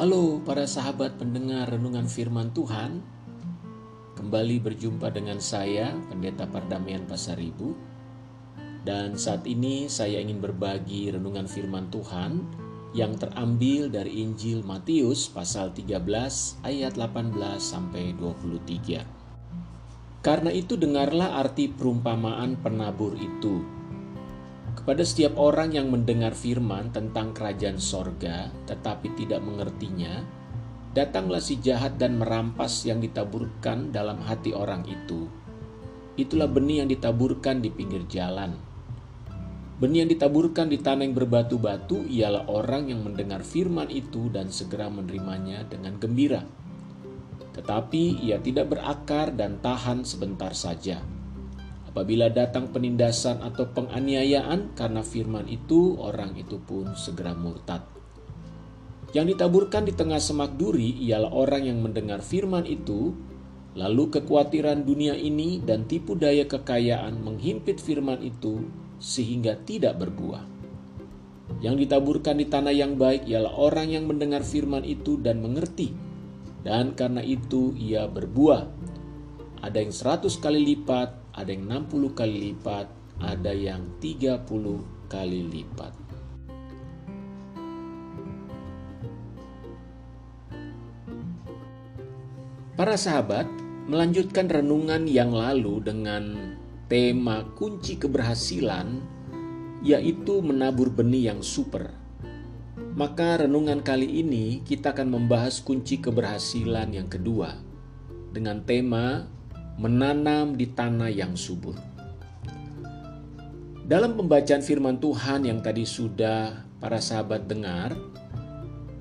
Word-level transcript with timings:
Halo 0.00 0.40
para 0.40 0.64
sahabat 0.64 1.20
pendengar 1.20 1.68
renungan 1.76 2.08
firman 2.08 2.56
Tuhan. 2.56 3.04
Kembali 4.16 4.56
berjumpa 4.56 5.12
dengan 5.12 5.36
saya 5.44 5.92
Pendeta 6.08 6.48
Pardamaian 6.48 7.04
Pasaribu. 7.04 7.76
Dan 8.80 9.20
saat 9.20 9.44
ini 9.44 9.92
saya 9.92 10.24
ingin 10.24 10.40
berbagi 10.40 11.12
renungan 11.12 11.44
firman 11.44 11.92
Tuhan 11.92 12.48
Yang 12.96 13.28
terambil 13.28 13.92
dari 13.92 14.24
Injil 14.24 14.64
Matius 14.64 15.28
pasal 15.28 15.68
13 15.76 16.00
ayat 16.64 16.96
18 16.96 17.36
sampai 17.60 18.16
23 18.16 19.04
Karena 20.24 20.48
itu 20.48 20.80
dengarlah 20.80 21.44
arti 21.44 21.68
perumpamaan 21.68 22.56
penabur 22.56 23.20
itu 23.20 23.79
kepada 24.76 25.02
setiap 25.02 25.34
orang 25.38 25.74
yang 25.74 25.90
mendengar 25.90 26.30
firman 26.34 26.94
tentang 26.94 27.34
kerajaan 27.34 27.82
sorga 27.82 28.50
tetapi 28.66 29.12
tidak 29.18 29.42
mengertinya, 29.42 30.22
datanglah 30.94 31.42
si 31.42 31.58
jahat 31.58 31.98
dan 31.98 32.18
merampas 32.18 32.86
yang 32.86 33.02
ditaburkan 33.02 33.90
dalam 33.90 34.22
hati 34.22 34.54
orang 34.54 34.86
itu. 34.86 35.26
Itulah 36.18 36.50
benih 36.50 36.84
yang 36.84 36.90
ditaburkan 36.90 37.62
di 37.62 37.70
pinggir 37.70 38.06
jalan. 38.10 38.58
Benih 39.80 40.04
yang 40.04 40.10
ditaburkan 40.12 40.68
di 40.68 40.76
tanah 40.76 41.08
yang 41.08 41.16
berbatu-batu 41.16 42.04
ialah 42.04 42.50
orang 42.52 42.92
yang 42.92 43.00
mendengar 43.00 43.40
firman 43.40 43.88
itu 43.88 44.28
dan 44.28 44.52
segera 44.52 44.92
menerimanya 44.92 45.64
dengan 45.64 45.96
gembira. 45.96 46.44
Tetapi 47.56 48.20
ia 48.20 48.36
tidak 48.38 48.76
berakar 48.76 49.32
dan 49.32 49.58
tahan 49.64 50.04
sebentar 50.04 50.52
saja 50.52 51.19
Apabila 51.90 52.30
datang 52.30 52.70
penindasan 52.70 53.42
atau 53.42 53.66
penganiayaan 53.66 54.78
karena 54.78 55.02
firman 55.02 55.50
itu, 55.50 55.98
orang 55.98 56.38
itu 56.38 56.62
pun 56.62 56.94
segera 56.94 57.34
murtad. 57.34 57.82
Yang 59.10 59.34
ditaburkan 59.34 59.90
di 59.90 59.92
tengah 59.98 60.22
semak 60.22 60.54
duri 60.54 60.94
ialah 61.02 61.34
orang 61.34 61.66
yang 61.66 61.82
mendengar 61.82 62.22
firman 62.22 62.62
itu, 62.62 63.10
lalu 63.74 64.06
kekhawatiran 64.06 64.86
dunia 64.86 65.18
ini 65.18 65.58
dan 65.58 65.90
tipu 65.90 66.14
daya 66.14 66.46
kekayaan 66.46 67.18
menghimpit 67.26 67.82
firman 67.82 68.22
itu 68.22 68.70
sehingga 69.02 69.58
tidak 69.66 69.98
berbuah. 69.98 70.46
Yang 71.58 71.90
ditaburkan 71.90 72.38
di 72.38 72.46
tanah 72.46 72.70
yang 72.70 72.94
baik 72.94 73.26
ialah 73.26 73.50
orang 73.58 73.90
yang 73.90 74.06
mendengar 74.06 74.46
firman 74.46 74.86
itu 74.86 75.18
dan 75.18 75.42
mengerti, 75.42 75.90
dan 76.62 76.94
karena 76.94 77.18
itu 77.26 77.74
ia 77.74 78.06
berbuah. 78.06 78.70
Ada 79.60 79.76
yang 79.82 79.90
seratus 79.90 80.38
kali 80.38 80.62
lipat, 80.62 81.19
ada 81.40 81.56
yang 81.56 81.64
60 81.88 82.12
kali 82.12 82.36
lipat, 82.52 82.86
ada 83.20 83.52
yang 83.56 83.96
30 84.00 85.08
kali 85.08 85.40
lipat. 85.48 85.92
Para 92.76 92.96
sahabat 92.96 93.44
melanjutkan 93.88 94.48
renungan 94.48 95.04
yang 95.04 95.36
lalu 95.36 95.84
dengan 95.84 96.56
tema 96.88 97.44
kunci 97.56 98.00
keberhasilan 98.00 99.00
yaitu 99.84 100.40
menabur 100.40 100.88
benih 100.88 101.32
yang 101.32 101.40
super. 101.40 101.92
Maka 102.96 103.44
renungan 103.44 103.84
kali 103.84 104.24
ini 104.24 104.64
kita 104.64 104.92
akan 104.96 105.12
membahas 105.12 105.60
kunci 105.60 106.00
keberhasilan 106.00 106.92
yang 106.96 107.08
kedua 107.08 107.52
dengan 108.32 108.64
tema 108.64 109.28
menanam 109.80 110.60
di 110.60 110.68
tanah 110.68 111.08
yang 111.08 111.32
subur. 111.32 111.72
Dalam 113.88 114.12
pembacaan 114.12 114.60
firman 114.60 115.00
Tuhan 115.00 115.48
yang 115.48 115.64
tadi 115.64 115.88
sudah 115.88 116.68
para 116.76 117.00
sahabat 117.00 117.48
dengar, 117.48 117.96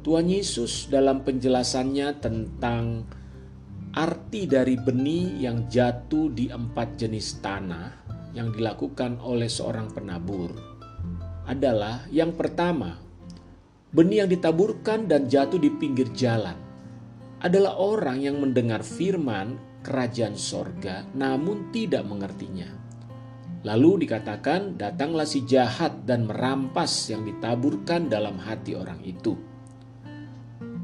Tuhan 0.07 0.31
Yesus 0.31 0.87
dalam 0.87 1.27
penjelasannya 1.27 2.23
tentang 2.23 3.03
arti 3.91 4.47
dari 4.47 4.79
benih 4.79 5.43
yang 5.43 5.67
jatuh 5.67 6.31
di 6.31 6.47
empat 6.47 6.95
jenis 6.95 7.43
tanah 7.43 8.07
yang 8.31 8.55
dilakukan 8.55 9.19
oleh 9.19 9.51
seorang 9.51 9.91
penabur 9.91 10.55
adalah 11.43 12.07
yang 12.07 12.31
pertama, 12.39 12.95
benih 13.91 14.23
yang 14.23 14.31
ditaburkan 14.31 15.11
dan 15.11 15.27
jatuh 15.27 15.59
di 15.59 15.75
pinggir 15.75 16.07
jalan 16.15 16.55
adalah 17.43 17.75
orang 17.75 18.23
yang 18.23 18.39
mendengar 18.39 18.79
firman 18.79 19.68
kerajaan 19.83 20.35
sorga 20.35 21.07
namun 21.15 21.71
tidak 21.71 22.03
mengertinya. 22.03 22.79
Lalu 23.59 24.07
dikatakan 24.07 24.79
datanglah 24.79 25.27
si 25.27 25.43
jahat 25.43 26.07
dan 26.07 26.23
merampas 26.23 27.11
yang 27.11 27.27
ditaburkan 27.27 28.07
dalam 28.07 28.39
hati 28.39 28.71
orang 28.71 29.03
itu. 29.03 29.35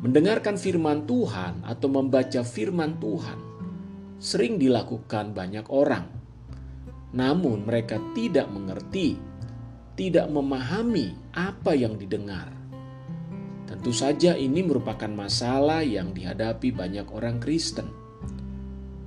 Mendengarkan 0.03 0.59
firman 0.59 1.07
Tuhan 1.07 1.63
atau 1.63 1.87
membaca 1.87 2.43
firman 2.43 2.99
Tuhan 2.99 3.39
sering 4.19 4.59
dilakukan 4.59 5.31
banyak 5.31 5.71
orang. 5.71 6.05
Namun 7.15 7.63
mereka 7.63 7.95
tidak 8.11 8.51
mengerti, 8.51 9.15
tidak 9.95 10.27
memahami 10.27 11.15
apa 11.31 11.71
yang 11.79 11.95
didengar. 11.95 12.51
Tentu 13.65 13.95
saja 13.95 14.35
ini 14.35 14.61
merupakan 14.67 15.09
masalah 15.09 15.79
yang 15.79 16.11
dihadapi 16.11 16.75
banyak 16.75 17.07
orang 17.07 17.39
Kristen 17.39 18.04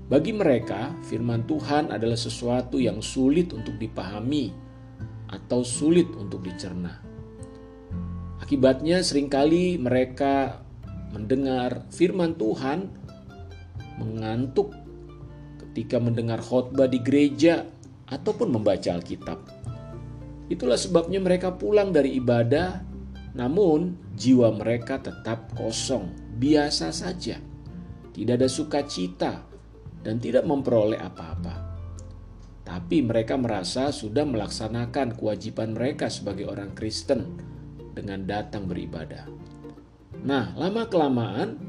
bagi 0.08 0.32
mereka, 0.32 0.96
firman 1.04 1.44
Tuhan 1.44 1.92
adalah 1.92 2.16
sesuatu 2.16 2.80
yang 2.80 3.04
sulit 3.04 3.52
untuk 3.52 3.76
dipahami 3.76 4.48
atau 5.28 5.60
sulit 5.60 6.08
untuk 6.16 6.40
dicerna. 6.40 7.04
Akibatnya 8.40 9.04
sering 9.04 9.28
kali 9.28 9.76
mereka 9.76 10.64
mendengar 11.12 11.84
firman 11.92 12.40
Tuhan 12.40 12.88
mengantuk 14.00 14.72
ketika 15.60 16.00
mendengar 16.00 16.40
khotbah 16.40 16.88
di 16.88 17.04
gereja 17.04 17.68
ataupun 18.08 18.48
membaca 18.48 18.88
Alkitab. 18.96 19.38
Itulah 20.48 20.80
sebabnya 20.80 21.20
mereka 21.20 21.52
pulang 21.52 21.92
dari 21.92 22.16
ibadah, 22.16 22.80
namun 23.36 24.00
jiwa 24.16 24.56
mereka 24.56 24.96
tetap 25.04 25.52
kosong, 25.52 26.08
biasa 26.40 26.88
saja. 26.88 27.36
Tidak 28.16 28.34
ada 28.40 28.48
sukacita, 28.48 29.47
dan 30.08 30.16
tidak 30.16 30.48
memperoleh 30.48 30.96
apa-apa. 30.96 31.68
Tapi 32.64 33.04
mereka 33.04 33.36
merasa 33.36 33.92
sudah 33.92 34.24
melaksanakan 34.24 35.12
kewajiban 35.12 35.76
mereka 35.76 36.08
sebagai 36.08 36.48
orang 36.48 36.72
Kristen 36.72 37.36
dengan 37.92 38.24
datang 38.24 38.64
beribadah. 38.64 39.28
Nah, 40.24 40.56
lama-kelamaan 40.56 41.60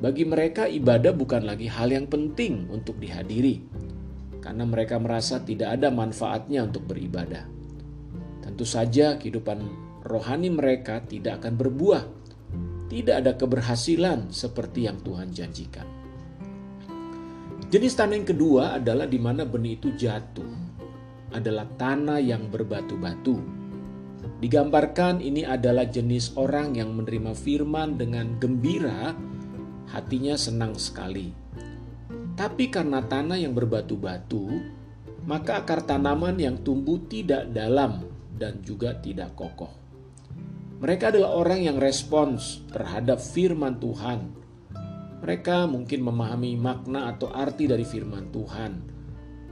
bagi 0.00 0.24
mereka 0.24 0.64
ibadah 0.64 1.12
bukan 1.12 1.44
lagi 1.44 1.68
hal 1.68 1.92
yang 1.92 2.08
penting 2.08 2.72
untuk 2.72 2.96
dihadiri 2.96 3.60
karena 4.40 4.64
mereka 4.64 4.96
merasa 4.96 5.44
tidak 5.44 5.76
ada 5.76 5.92
manfaatnya 5.92 6.64
untuk 6.64 6.88
beribadah. 6.88 7.44
Tentu 8.40 8.64
saja 8.64 9.20
kehidupan 9.20 9.60
rohani 10.08 10.48
mereka 10.48 11.04
tidak 11.04 11.44
akan 11.44 11.52
berbuah. 11.60 12.04
Tidak 12.88 13.16
ada 13.16 13.36
keberhasilan 13.36 14.28
seperti 14.32 14.88
yang 14.88 15.00
Tuhan 15.00 15.32
janjikan. 15.32 15.93
Jenis 17.74 17.98
tanah 17.98 18.14
yang 18.14 18.28
kedua 18.30 18.78
adalah 18.78 19.02
di 19.02 19.18
mana 19.18 19.42
benih 19.42 19.74
itu 19.74 19.90
jatuh. 19.98 20.46
Adalah 21.34 21.66
tanah 21.74 22.22
yang 22.22 22.46
berbatu-batu. 22.46 23.34
Digambarkan 24.38 25.18
ini 25.18 25.42
adalah 25.42 25.82
jenis 25.82 26.38
orang 26.38 26.78
yang 26.78 26.94
menerima 26.94 27.34
firman 27.34 27.98
dengan 27.98 28.38
gembira, 28.38 29.18
hatinya 29.90 30.38
senang 30.38 30.78
sekali. 30.78 31.34
Tapi 32.38 32.70
karena 32.70 33.02
tanah 33.02 33.42
yang 33.42 33.58
berbatu-batu, 33.58 34.54
maka 35.26 35.58
akar 35.58 35.82
tanaman 35.82 36.38
yang 36.38 36.62
tumbuh 36.62 37.02
tidak 37.10 37.50
dalam 37.50 38.06
dan 38.38 38.62
juga 38.62 38.94
tidak 39.02 39.34
kokoh. 39.34 39.74
Mereka 40.78 41.10
adalah 41.10 41.34
orang 41.34 41.66
yang 41.66 41.82
respons 41.82 42.62
terhadap 42.70 43.18
firman 43.18 43.82
Tuhan, 43.82 44.43
mereka 45.24 45.64
mungkin 45.64 46.04
memahami 46.04 46.52
makna 46.60 47.08
atau 47.08 47.32
arti 47.32 47.64
dari 47.64 47.88
firman 47.88 48.28
Tuhan. 48.28 48.72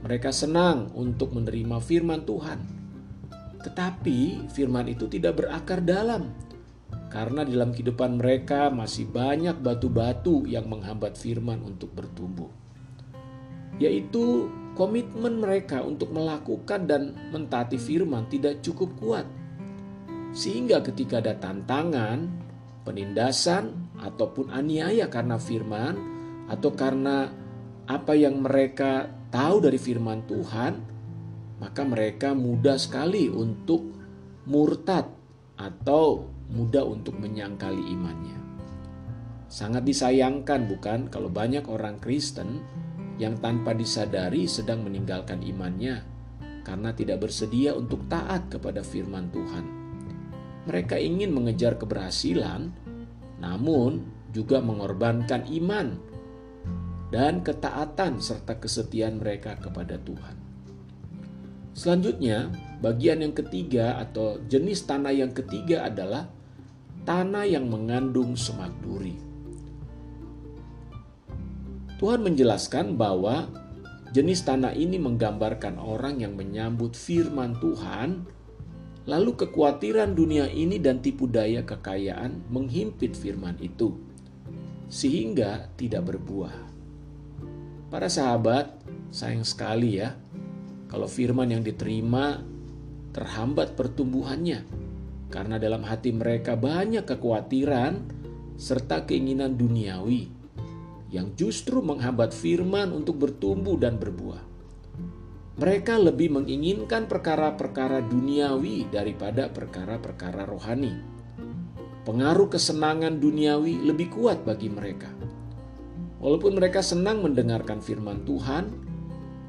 Mereka 0.05 0.29
senang 0.29 0.93
untuk 0.93 1.33
menerima 1.33 1.81
firman 1.81 2.21
Tuhan. 2.29 2.59
Tetapi 3.57 4.51
firman 4.53 4.85
itu 4.85 5.09
tidak 5.09 5.41
berakar 5.41 5.81
dalam. 5.81 6.29
Karena 7.09 7.41
dalam 7.41 7.73
kehidupan 7.73 8.21
mereka 8.21 8.69
masih 8.69 9.09
banyak 9.09 9.57
batu-batu 9.65 10.45
yang 10.45 10.69
menghambat 10.69 11.17
firman 11.17 11.57
untuk 11.65 11.89
bertumbuh. 11.97 12.53
Yaitu 13.81 14.53
komitmen 14.77 15.41
mereka 15.41 15.81
untuk 15.81 16.13
melakukan 16.13 16.85
dan 16.85 17.17
mentaati 17.33 17.81
firman 17.81 18.29
tidak 18.29 18.61
cukup 18.61 18.93
kuat. 19.01 19.25
Sehingga 20.37 20.85
ketika 20.85 21.17
ada 21.17 21.33
tantangan, 21.33 22.29
penindasan, 22.85 23.92
ataupun 24.03 24.51
aniaya 24.51 25.07
karena 25.07 25.39
firman 25.39 25.95
atau 26.51 26.75
karena 26.75 27.31
apa 27.87 28.13
yang 28.13 28.43
mereka 28.43 29.07
tahu 29.31 29.63
dari 29.63 29.79
firman 29.79 30.27
Tuhan, 30.27 30.73
maka 31.63 31.81
mereka 31.87 32.35
mudah 32.35 32.75
sekali 32.75 33.31
untuk 33.31 33.95
murtad 34.43 35.07
atau 35.55 36.27
mudah 36.51 36.83
untuk 36.83 37.15
menyangkali 37.15 37.79
imannya. 37.95 38.37
Sangat 39.47 39.87
disayangkan 39.87 40.67
bukan 40.67 40.99
kalau 41.07 41.31
banyak 41.31 41.63
orang 41.71 42.01
Kristen 42.03 42.59
yang 43.21 43.37
tanpa 43.39 43.71
disadari 43.77 44.49
sedang 44.49 44.83
meninggalkan 44.83 45.39
imannya 45.45 46.01
karena 46.65 46.89
tidak 46.95 47.27
bersedia 47.27 47.75
untuk 47.77 48.07
taat 48.09 48.49
kepada 48.49 48.81
firman 48.81 49.29
Tuhan. 49.29 49.65
Mereka 50.63 50.95
ingin 50.95 51.35
mengejar 51.35 51.75
keberhasilan, 51.75 52.71
namun 53.43 54.07
juga 54.31 54.63
mengorbankan 54.63 55.43
iman 55.51 55.99
dan 57.11 57.43
ketaatan 57.43 58.23
serta 58.23 58.57
kesetiaan 58.57 59.19
mereka 59.19 59.59
kepada 59.59 59.99
Tuhan. 59.99 60.39
Selanjutnya, 61.75 62.49
bagian 62.79 63.21
yang 63.21 63.35
ketiga 63.35 63.99
atau 63.99 64.39
jenis 64.47 64.87
tanah 64.87 65.11
yang 65.11 65.35
ketiga 65.35 65.85
adalah 65.85 66.31
tanah 67.03 67.43
yang 67.43 67.67
mengandung 67.67 68.33
semak 68.39 68.71
duri. 68.79 69.19
Tuhan 71.99 72.25
menjelaskan 72.25 72.97
bahwa 72.97 73.49
jenis 74.13 74.45
tanah 74.45 74.73
ini 74.73 74.97
menggambarkan 74.97 75.77
orang 75.77 76.21
yang 76.21 76.33
menyambut 76.33 76.93
firman 76.93 77.57
Tuhan, 77.57 78.25
lalu 79.03 79.35
kekhawatiran 79.35 80.15
dunia 80.15 80.47
ini 80.47 80.79
dan 80.79 81.03
tipu 81.03 81.27
daya 81.27 81.63
kekayaan 81.67 82.47
menghimpit 82.47 83.15
firman 83.19 83.59
itu, 83.59 83.95
sehingga 84.87 85.67
tidak 85.75 86.13
berbuah. 86.13 86.55
Para 87.91 88.07
sahabat, 88.07 88.79
sayang 89.11 89.43
sekali 89.43 89.99
ya, 89.99 90.15
kalau 90.87 91.05
firman 91.09 91.51
yang 91.51 91.61
diterima 91.61 92.39
terhambat 93.11 93.75
pertumbuhannya, 93.75 94.65
karena 95.27 95.59
dalam 95.59 95.83
hati 95.83 96.13
mereka 96.15 96.55
banyak 96.55 97.03
kekhawatiran 97.03 98.05
serta 98.55 99.03
keinginan 99.09 99.57
duniawi 99.57 100.29
yang 101.13 101.33
justru 101.37 101.81
menghambat 101.81 102.33
firman 102.33 102.89
untuk 102.89 103.21
bertumbuh 103.21 103.77
dan 103.77 104.01
berbuah. 104.01 104.52
Mereka 105.53 106.01
lebih 106.01 106.33
menginginkan 106.33 107.05
perkara-perkara 107.05 108.01
duniawi 108.09 108.89
daripada 108.89 109.53
perkara-perkara 109.53 110.49
rohani. 110.49 110.97
Pengaruh 112.09 112.49
kesenangan 112.49 113.21
duniawi 113.21 113.85
lebih 113.85 114.17
kuat 114.17 114.41
bagi 114.41 114.73
mereka. 114.73 115.13
Walaupun 116.17 116.57
mereka 116.57 116.81
senang 116.81 117.21
mendengarkan 117.21 117.85
firman 117.85 118.25
Tuhan, 118.25 118.65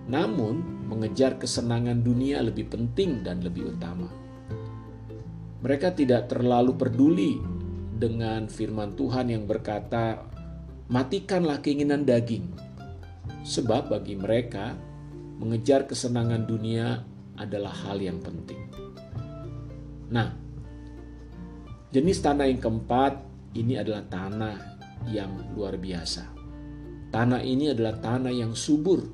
namun 0.04 0.60
mengejar 0.92 1.40
kesenangan 1.40 2.04
dunia 2.04 2.44
lebih 2.44 2.68
penting 2.68 3.24
dan 3.24 3.40
lebih 3.40 3.72
utama. 3.72 4.12
Mereka 5.64 5.96
tidak 5.96 6.28
terlalu 6.28 6.76
peduli 6.76 7.40
dengan 7.96 8.44
firman 8.52 8.92
Tuhan 8.92 9.32
yang 9.32 9.48
berkata, 9.48 10.20
"Matikanlah 10.92 11.64
keinginan 11.64 12.04
daging." 12.04 12.44
Sebab 13.40 13.88
bagi 13.88 14.20
mereka, 14.20 14.76
mengejar 15.44 15.84
kesenangan 15.84 16.48
dunia 16.48 17.04
adalah 17.36 17.76
hal 17.84 18.00
yang 18.00 18.16
penting. 18.24 18.64
Nah, 20.08 20.32
jenis 21.92 22.24
tanah 22.24 22.48
yang 22.48 22.64
keempat 22.64 23.20
ini 23.52 23.76
adalah 23.76 24.08
tanah 24.08 24.56
yang 25.12 25.52
luar 25.52 25.76
biasa. 25.76 26.32
Tanah 27.12 27.44
ini 27.44 27.76
adalah 27.76 28.00
tanah 28.00 28.32
yang 28.32 28.56
subur. 28.56 29.04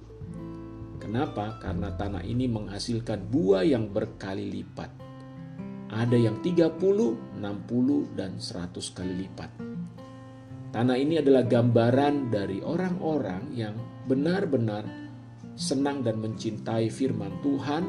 Kenapa? 1.03 1.59
Karena 1.59 1.91
tanah 1.99 2.23
ini 2.23 2.47
menghasilkan 2.47 3.27
buah 3.27 3.67
yang 3.67 3.91
berkali 3.91 4.47
lipat. 4.55 4.91
Ada 5.91 6.15
yang 6.15 6.39
30, 6.39 6.79
60, 7.43 8.15
dan 8.15 8.39
100 8.39 8.95
kali 8.95 9.27
lipat. 9.27 9.51
Tanah 10.71 10.95
ini 10.95 11.19
adalah 11.19 11.43
gambaran 11.43 12.31
dari 12.31 12.63
orang-orang 12.63 13.51
yang 13.59 13.75
benar-benar 14.07 15.10
senang 15.59 16.03
dan 16.03 16.19
mencintai 16.21 16.91
firman 16.91 17.39
Tuhan. 17.41 17.83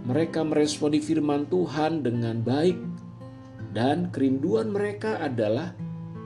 Mereka 0.00 0.42
meresponi 0.46 0.98
firman 0.98 1.44
Tuhan 1.50 2.00
dengan 2.00 2.40
baik 2.40 2.78
dan 3.70 4.10
kerinduan 4.10 4.74
mereka 4.74 5.22
adalah 5.22 5.76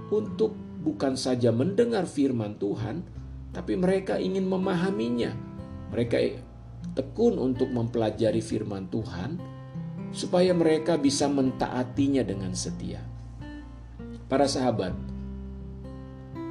untuk 0.08 0.56
bukan 0.84 1.16
saja 1.16 1.52
mendengar 1.52 2.08
firman 2.08 2.56
Tuhan, 2.56 3.04
tapi 3.52 3.76
mereka 3.76 4.16
ingin 4.16 4.48
memahaminya. 4.48 5.32
Mereka 5.92 6.16
tekun 6.96 7.40
untuk 7.40 7.68
mempelajari 7.72 8.40
firman 8.40 8.88
Tuhan, 8.88 9.40
supaya 10.12 10.52
mereka 10.56 10.96
bisa 10.96 11.28
mentaatinya 11.28 12.24
dengan 12.24 12.52
setia. 12.56 13.04
Para 14.28 14.48
sahabat, 14.48 14.96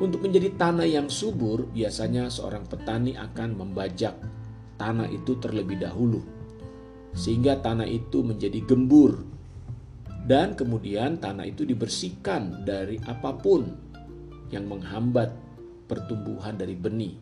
untuk 0.02 0.26
menjadi 0.26 0.54
tanah 0.58 0.88
yang 0.90 1.08
subur, 1.12 1.70
biasanya 1.70 2.32
seorang 2.32 2.66
petani 2.66 3.14
akan 3.14 3.54
membajak 3.54 4.18
tanah 4.80 5.06
itu 5.10 5.38
terlebih 5.38 5.78
dahulu, 5.78 6.22
sehingga 7.14 7.62
tanah 7.62 7.86
itu 7.86 8.26
menjadi 8.26 8.58
gembur, 8.66 9.22
dan 10.26 10.56
kemudian 10.58 11.22
tanah 11.22 11.46
itu 11.46 11.68
dibersihkan 11.68 12.66
dari 12.66 12.98
apa 13.06 13.36
pun 13.38 13.70
yang 14.50 14.66
menghambat 14.66 15.30
pertumbuhan 15.86 16.56
dari 16.58 16.74
benih, 16.74 17.20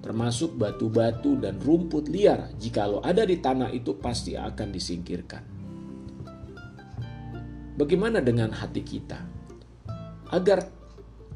termasuk 0.00 0.54
batu-batu 0.54 1.36
dan 1.36 1.58
rumput 1.60 2.08
liar. 2.08 2.48
Jikalau 2.56 3.02
ada 3.02 3.26
di 3.26 3.42
tanah 3.42 3.74
itu 3.74 3.98
pasti 3.98 4.38
akan 4.38 4.68
disingkirkan. 4.72 5.42
Bagaimana 7.76 8.24
dengan 8.24 8.56
hati 8.56 8.80
kita? 8.80 9.20
Agar 10.32 10.75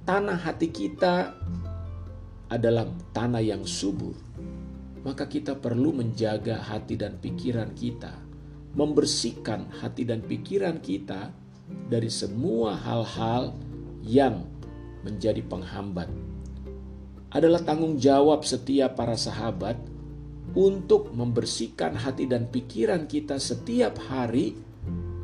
tanah 0.05 0.39
hati 0.41 0.69
kita 0.73 1.35
adalah 2.51 2.89
tanah 3.15 3.43
yang 3.45 3.63
subur, 3.63 4.17
maka 5.07 5.31
kita 5.31 5.55
perlu 5.57 5.95
menjaga 5.95 6.59
hati 6.59 6.99
dan 6.99 7.17
pikiran 7.23 7.71
kita, 7.73 8.11
membersihkan 8.75 9.71
hati 9.81 10.03
dan 10.03 10.21
pikiran 10.27 10.83
kita 10.83 11.31
dari 11.87 12.11
semua 12.11 12.75
hal-hal 12.75 13.55
yang 14.03 14.45
menjadi 15.07 15.41
penghambat. 15.47 16.11
Adalah 17.31 17.63
tanggung 17.63 17.95
jawab 17.95 18.43
setiap 18.43 18.99
para 18.99 19.15
sahabat 19.15 19.79
untuk 20.51 21.15
membersihkan 21.15 21.95
hati 21.95 22.27
dan 22.27 22.51
pikiran 22.51 23.07
kita 23.07 23.39
setiap 23.39 23.95
hari 24.11 24.59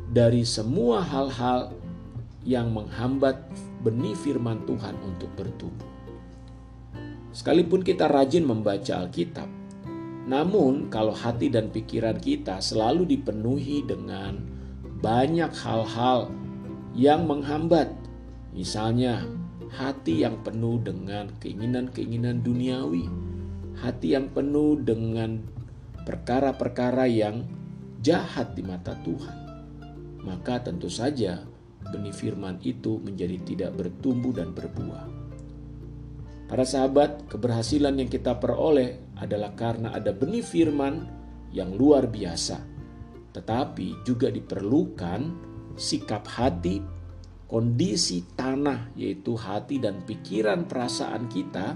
dari 0.07 0.47
semua 0.47 1.03
hal-hal 1.03 1.75
yang 2.47 2.71
menghambat 2.71 3.43
benih 3.81 4.17
firman 4.17 4.65
Tuhan 4.65 4.95
untuk 5.05 5.29
bertumbuh. 5.37 5.89
Sekalipun 7.33 7.85
kita 7.85 8.09
rajin 8.09 8.47
membaca 8.47 9.05
Alkitab, 9.05 9.45
namun 10.25 10.89
kalau 10.89 11.13
hati 11.13 11.47
dan 11.47 11.69
pikiran 11.69 12.17
kita 12.17 12.59
selalu 12.59 13.05
dipenuhi 13.05 13.85
dengan 13.85 14.41
banyak 14.99 15.53
hal-hal 15.53 16.33
yang 16.97 17.29
menghambat, 17.29 17.93
misalnya 18.51 19.21
hati 19.69 20.25
yang 20.25 20.41
penuh 20.41 20.81
dengan 20.81 21.29
keinginan-keinginan 21.37 22.41
duniawi, 22.41 23.05
hati 23.77 24.17
yang 24.17 24.33
penuh 24.33 24.81
dengan 24.81 25.45
perkara-perkara 26.03 27.05
yang 27.05 27.45
jahat 28.01 28.57
di 28.57 28.65
mata 28.65 28.97
Tuhan, 29.05 29.37
maka 30.25 30.63
tentu 30.65 30.89
saja 30.89 31.45
benih 31.89 32.15
firman 32.15 32.59
itu 32.63 32.99
menjadi 33.01 33.37
tidak 33.43 33.71
bertumbuh 33.77 34.33
dan 34.35 34.51
berbuah. 34.51 35.05
Para 36.47 36.63
sahabat, 36.63 37.27
keberhasilan 37.27 37.99
yang 37.99 38.07
kita 38.07 38.39
peroleh 38.39 39.03
adalah 39.19 39.51
karena 39.51 39.91
ada 39.91 40.15
benih 40.15 40.43
firman 40.43 41.03
yang 41.51 41.75
luar 41.75 42.07
biasa, 42.07 42.63
tetapi 43.35 44.07
juga 44.07 44.31
diperlukan 44.31 45.35
sikap 45.75 46.23
hati 46.23 46.79
kondisi 47.47 48.23
tanah, 48.35 48.95
yaitu 48.95 49.35
hati 49.35 49.79
dan 49.79 50.03
pikiran 50.03 50.67
perasaan 50.67 51.31
kita 51.31 51.75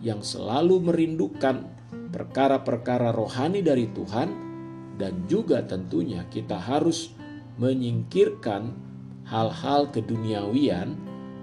yang 0.00 0.20
selalu 0.20 0.84
merindukan 0.84 1.64
perkara-perkara 2.12 3.12
rohani 3.12 3.60
dari 3.64 3.88
Tuhan, 3.92 4.28
dan 5.00 5.24
juga 5.26 5.64
tentunya 5.64 6.28
kita 6.28 6.60
harus 6.60 7.12
menyingkirkan 7.56 8.93
hal-hal 9.28 9.88
keduniawian 9.90 10.96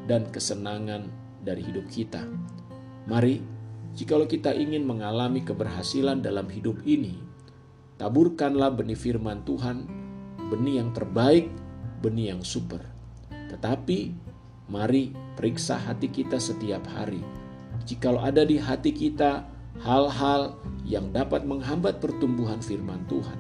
dan 0.06 0.30
kesenangan 0.30 1.10
dari 1.42 1.66
hidup 1.66 1.86
kita. 1.90 2.26
Mari, 3.10 3.42
jikalau 3.98 4.30
kita 4.30 4.54
ingin 4.54 4.86
mengalami 4.86 5.42
keberhasilan 5.42 6.22
dalam 6.22 6.46
hidup 6.48 6.82
ini, 6.86 7.18
taburkanlah 7.98 8.74
benih 8.74 8.98
firman 8.98 9.42
Tuhan, 9.44 9.90
benih 10.54 10.86
yang 10.86 10.94
terbaik, 10.94 11.50
benih 12.02 12.38
yang 12.38 12.46
super 12.46 12.92
tetapi 13.52 14.16
mari 14.72 15.12
periksa 15.36 15.76
hati 15.76 16.08
kita 16.08 16.40
setiap 16.40 16.88
hari. 16.96 17.20
Jikalau 17.84 18.24
ada 18.24 18.48
di 18.48 18.56
hati 18.56 18.96
kita 18.96 19.44
hal-hal 19.84 20.56
yang 20.88 21.12
dapat 21.12 21.44
menghambat 21.44 22.00
pertumbuhan 22.00 22.64
firman 22.64 23.04
Tuhan, 23.12 23.36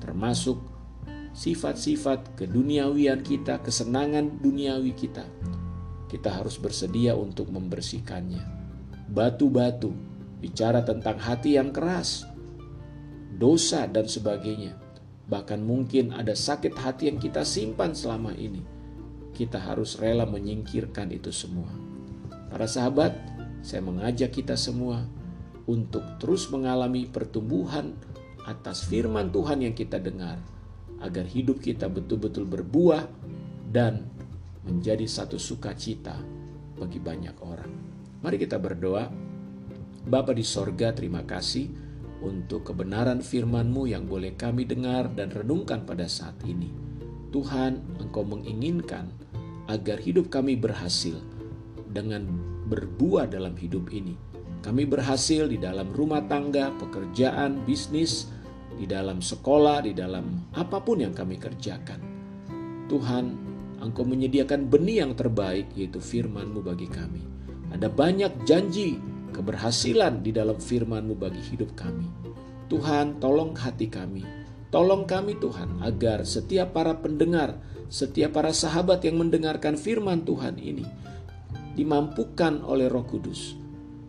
termasuk 0.00 0.56
sifat-sifat 1.32 2.36
keduniawian 2.36 3.24
kita, 3.24 3.60
kesenangan 3.64 4.40
duniawi 4.40 4.92
kita, 4.92 5.24
kita 6.12 6.28
harus 6.28 6.60
bersedia 6.60 7.16
untuk 7.16 7.48
membersihkannya. 7.48 8.44
Batu-batu 9.08 9.92
bicara 10.40 10.84
tentang 10.84 11.16
hati 11.16 11.56
yang 11.56 11.72
keras, 11.72 12.28
dosa, 13.36 13.88
dan 13.88 14.04
sebagainya. 14.04 14.76
Bahkan 15.28 15.64
mungkin 15.64 16.12
ada 16.12 16.36
sakit 16.36 16.76
hati 16.76 17.08
yang 17.08 17.16
kita 17.16 17.46
simpan 17.46 17.96
selama 17.96 18.36
ini. 18.36 18.60
Kita 19.32 19.56
harus 19.56 19.96
rela 19.96 20.28
menyingkirkan 20.28 21.08
itu 21.08 21.32
semua. 21.32 21.72
Para 22.52 22.68
sahabat, 22.68 23.16
saya 23.64 23.80
mengajak 23.80 24.36
kita 24.36 24.58
semua 24.60 25.08
untuk 25.64 26.04
terus 26.20 26.50
mengalami 26.52 27.08
pertumbuhan 27.08 27.96
atas 28.44 28.84
firman 28.84 29.30
Tuhan 29.32 29.62
yang 29.62 29.72
kita 29.72 30.02
dengar, 30.02 30.36
agar 31.02 31.26
hidup 31.26 31.58
kita 31.58 31.90
betul-betul 31.90 32.46
berbuah 32.46 33.10
dan 33.68 34.06
menjadi 34.62 35.04
satu 35.04 35.36
sukacita 35.36 36.14
bagi 36.78 37.02
banyak 37.02 37.36
orang. 37.42 37.72
Mari 38.22 38.36
kita 38.38 38.56
berdoa. 38.62 39.10
Bapa 40.02 40.34
di 40.34 40.42
sorga, 40.42 40.90
terima 40.90 41.22
kasih 41.22 41.70
untuk 42.22 42.70
kebenaran 42.70 43.22
firman-Mu 43.22 43.90
yang 43.90 44.06
boleh 44.06 44.34
kami 44.38 44.66
dengar 44.66 45.10
dan 45.14 45.30
renungkan 45.30 45.82
pada 45.82 46.06
saat 46.06 46.38
ini. 46.46 46.70
Tuhan, 47.34 48.02
Engkau 48.02 48.22
menginginkan 48.26 49.10
agar 49.66 49.98
hidup 50.02 50.30
kami 50.30 50.58
berhasil 50.58 51.18
dengan 51.90 52.26
berbuah 52.70 53.30
dalam 53.30 53.54
hidup 53.58 53.90
ini. 53.90 54.14
Kami 54.62 54.86
berhasil 54.86 55.50
di 55.50 55.58
dalam 55.58 55.90
rumah 55.90 56.22
tangga, 56.30 56.70
pekerjaan, 56.78 57.66
bisnis, 57.66 58.30
di 58.76 58.86
dalam 58.88 59.20
sekolah, 59.20 59.84
di 59.84 59.92
dalam 59.92 60.52
apa 60.56 60.78
pun 60.80 61.02
yang 61.02 61.14
kami 61.14 61.36
kerjakan. 61.36 62.00
Tuhan, 62.88 63.24
Engkau 63.82 64.06
menyediakan 64.06 64.70
benih 64.70 65.02
yang 65.02 65.18
terbaik 65.18 65.74
yaitu 65.74 65.98
firman-Mu 65.98 66.62
bagi 66.62 66.86
kami. 66.86 67.22
Ada 67.74 67.90
banyak 67.90 68.46
janji 68.46 69.00
keberhasilan 69.34 70.22
di 70.22 70.30
dalam 70.30 70.54
firman-Mu 70.60 71.18
bagi 71.18 71.42
hidup 71.42 71.74
kami. 71.74 72.06
Tuhan, 72.70 73.18
tolong 73.18 73.58
hati 73.58 73.90
kami. 73.90 74.22
Tolong 74.72 75.04
kami 75.04 75.36
Tuhan 75.36 75.82
agar 75.84 76.24
setiap 76.24 76.72
para 76.72 76.96
pendengar, 76.96 77.60
setiap 77.92 78.38
para 78.38 78.54
sahabat 78.54 79.04
yang 79.04 79.20
mendengarkan 79.20 79.76
firman 79.76 80.24
Tuhan 80.24 80.56
ini 80.56 80.86
dimampukan 81.76 82.60
oleh 82.64 82.88
Roh 82.88 83.04
Kudus 83.04 83.56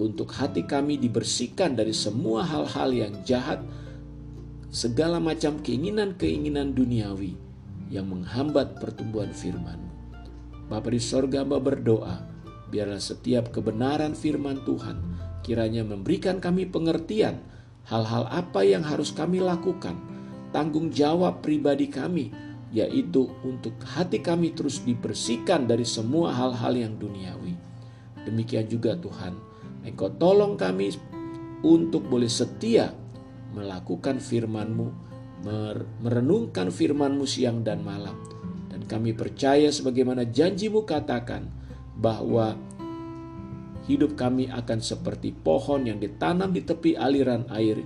untuk 0.01 0.33
hati 0.33 0.65
kami 0.65 0.97
dibersihkan 0.97 1.77
dari 1.77 1.93
semua 1.93 2.43
hal-hal 2.43 2.89
yang 2.91 3.13
jahat, 3.23 3.61
segala 4.73 5.21
macam 5.21 5.61
keinginan-keinginan 5.61 6.73
duniawi 6.73 7.37
yang 7.93 8.09
menghambat 8.09 8.81
pertumbuhan 8.81 9.29
firman 9.29 9.77
Bapa 10.65 10.89
di 10.89 10.97
sorga 10.97 11.45
Bapa 11.45 11.61
berdoa, 11.61 12.25
biarlah 12.73 12.97
setiap 12.97 13.53
kebenaran 13.53 14.17
firman 14.17 14.65
Tuhan 14.65 14.97
kiranya 15.45 15.85
memberikan 15.85 16.41
kami 16.41 16.65
pengertian 16.65 17.37
hal-hal 17.85 18.25
apa 18.33 18.65
yang 18.65 18.81
harus 18.81 19.13
kami 19.13 19.37
lakukan, 19.37 19.93
tanggung 20.49 20.89
jawab 20.89 21.45
pribadi 21.45 21.85
kami, 21.91 22.33
yaitu 22.73 23.29
untuk 23.45 23.77
hati 23.85 24.23
kami 24.25 24.57
terus 24.57 24.81
dibersihkan 24.81 25.69
dari 25.69 25.85
semua 25.85 26.33
hal-hal 26.33 26.73
yang 26.73 26.97
duniawi. 26.97 27.53
Demikian 28.25 28.65
juga 28.65 28.97
Tuhan, 28.97 29.37
Engkau 29.85 30.09
tolong 30.17 30.57
kami 30.57 30.95
untuk 31.61 32.07
boleh 32.09 32.31
setia 32.31 33.02
melakukan 33.53 34.17
firman-Mu, 34.17 34.87
merenungkan 36.01 36.73
firman-Mu 36.73 37.25
siang 37.29 37.61
dan 37.61 37.85
malam. 37.85 38.17
Dan 38.67 38.89
kami 38.89 39.13
percaya 39.13 39.69
sebagaimana 39.69 40.25
janjimu 40.27 40.83
katakan 40.83 41.47
bahwa 41.93 42.57
hidup 43.85 44.17
kami 44.17 44.49
akan 44.49 44.79
seperti 44.81 45.29
pohon 45.31 45.85
yang 45.85 46.01
ditanam 46.01 46.49
di 46.49 46.65
tepi 46.65 46.97
aliran 46.97 47.45
air 47.53 47.83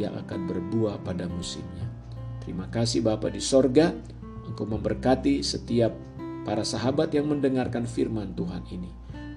yang 0.00 0.16
akan 0.16 0.48
berbuah 0.48 1.04
pada 1.04 1.28
musimnya. 1.28 1.84
Terima 2.40 2.70
kasih 2.72 3.04
Bapa 3.04 3.28
di 3.28 3.42
sorga, 3.42 3.92
Engkau 4.48 4.66
memberkati 4.66 5.44
setiap 5.44 5.92
para 6.42 6.64
sahabat 6.64 7.12
yang 7.12 7.28
mendengarkan 7.28 7.84
firman 7.84 8.32
Tuhan 8.32 8.64
ini. 8.72 8.90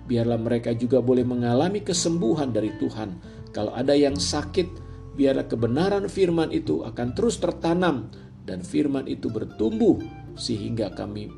Biarlah 0.03 0.39
mereka 0.39 0.71
juga 0.75 0.99
boleh 0.99 1.23
mengalami 1.23 1.83
kesembuhan 1.83 2.51
dari 2.51 2.71
Tuhan. 2.79 3.19
Kalau 3.53 3.71
ada 3.75 3.93
yang 3.93 4.17
sakit, 4.19 4.82
biarlah 5.13 5.45
kebenaran 5.45 6.09
firman 6.09 6.49
itu 6.49 6.81
akan 6.81 7.13
terus 7.13 7.37
tertanam 7.37 8.09
dan 8.43 8.65
firman 8.65 9.05
itu 9.05 9.29
bertumbuh 9.29 10.01
sehingga 10.33 10.91
kami 10.91 11.29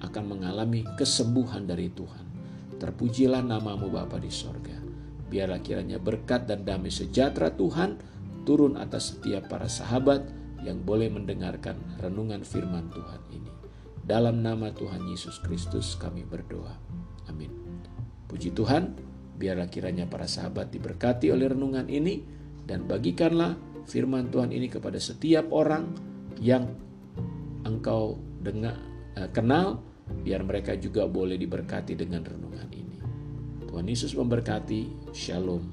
akan 0.00 0.24
mengalami 0.36 0.84
kesembuhan 0.96 1.64
dari 1.64 1.92
Tuhan. 1.92 2.26
Terpujilah 2.80 3.40
namamu 3.40 3.88
Bapa 3.88 4.20
di 4.20 4.28
sorga. 4.28 4.76
Biarlah 5.30 5.60
kiranya 5.64 5.96
berkat 5.96 6.44
dan 6.44 6.66
damai 6.66 6.92
sejahtera 6.92 7.54
Tuhan 7.54 7.96
turun 8.44 8.76
atas 8.76 9.16
setiap 9.16 9.48
para 9.48 9.70
sahabat 9.70 10.28
yang 10.64 10.84
boleh 10.84 11.08
mendengarkan 11.08 11.76
renungan 12.00 12.44
firman 12.44 12.92
Tuhan 12.92 13.20
ini. 13.32 13.52
Dalam 14.04 14.44
nama 14.44 14.68
Tuhan 14.68 15.08
Yesus 15.08 15.40
Kristus 15.40 15.96
kami 15.96 16.28
berdoa. 16.28 16.76
Amin. 17.28 17.48
Puji 18.28 18.52
Tuhan, 18.52 18.92
biarlah 19.40 19.68
kiranya 19.72 20.04
para 20.04 20.28
sahabat 20.28 20.68
diberkati 20.68 21.32
oleh 21.32 21.48
renungan 21.52 21.88
ini 21.88 22.43
dan 22.64 22.88
bagikanlah 22.88 23.56
firman 23.84 24.32
Tuhan 24.32 24.50
ini 24.52 24.68
kepada 24.72 24.96
setiap 24.96 25.52
orang 25.52 25.92
yang 26.40 26.72
engkau 27.64 28.16
dengar, 28.40 28.76
eh, 29.16 29.28
kenal, 29.32 29.80
biar 30.24 30.44
mereka 30.44 30.76
juga 30.76 31.08
boleh 31.08 31.36
diberkati 31.40 31.96
dengan 31.96 32.24
renungan 32.24 32.68
ini. 32.72 32.98
Tuhan 33.68 33.86
Yesus 33.88 34.12
memberkati. 34.16 35.12
Shalom. 35.12 35.64